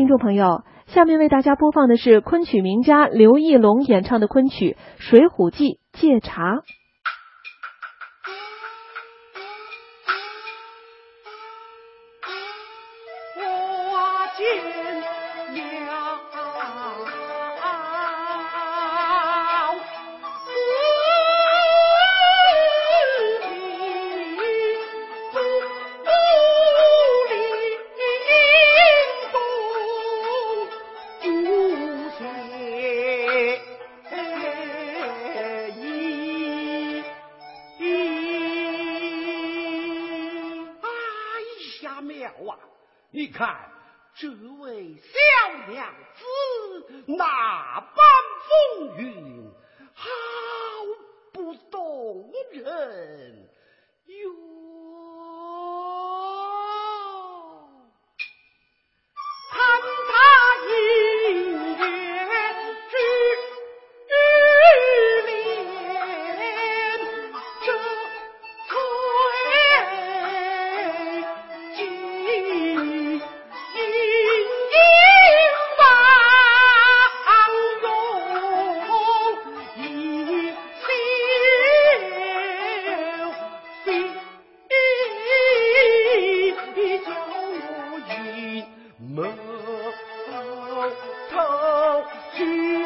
[0.00, 6.42] 听众朋友，下面为大家播放的是昆曲名家刘义龙演唱的昆曲《水浒记·借茶》。
[42.44, 42.58] 哇
[43.10, 43.70] 你看
[44.14, 44.28] 这
[44.60, 47.96] 位小娘子那般
[48.76, 49.50] 风云
[49.94, 50.08] 好
[51.32, 53.39] 不动人。
[89.02, 89.22] 眉
[91.30, 92.04] 头
[92.36, 92.84] 聚，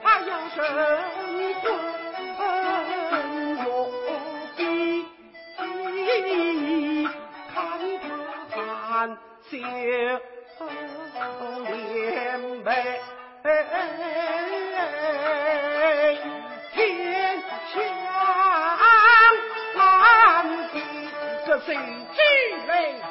[0.00, 0.56] 还要神
[1.60, 1.64] 魂，
[8.88, 9.18] 含
[9.50, 9.58] 笑
[11.66, 12.68] 脸眉，
[16.72, 16.76] 天
[17.72, 17.74] 香
[19.74, 19.76] 难
[20.72, 20.74] 敌，
[21.44, 21.68] 这谁
[22.14, 22.18] 知？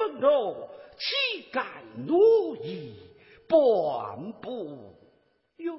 [0.00, 1.66] 根本我岂敢
[2.06, 2.94] 奴役
[3.46, 4.96] 半步
[5.58, 5.76] 哟。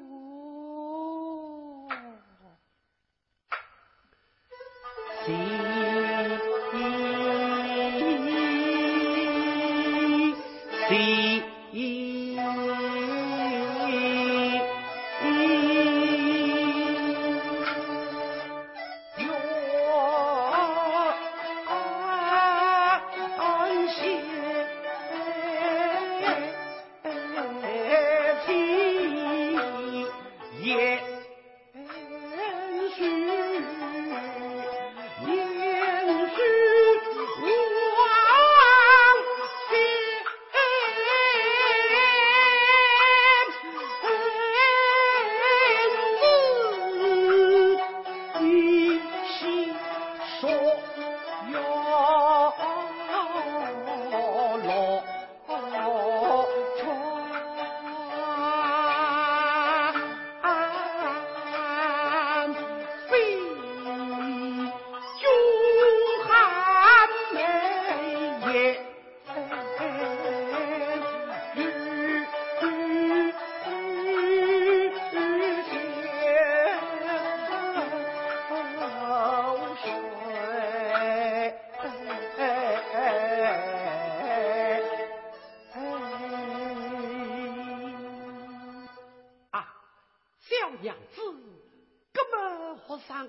[93.12, 93.26] 下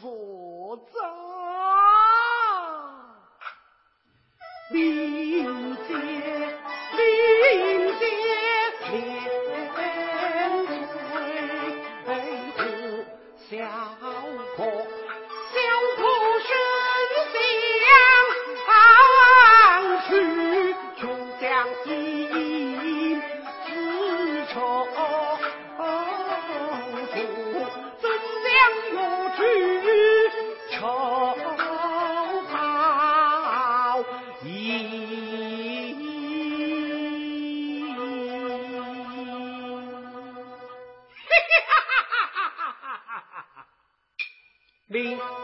[0.00, 0.82] 坐着，
[4.70, 6.53] 林间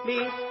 [0.04, 0.49] Please.